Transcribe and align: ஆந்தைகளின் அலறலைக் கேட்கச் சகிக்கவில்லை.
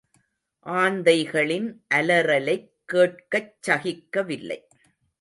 ஆந்தைகளின் 0.65 1.69
அலறலைக் 1.87 2.73
கேட்கச் 2.85 3.61
சகிக்கவில்லை. 3.61 4.67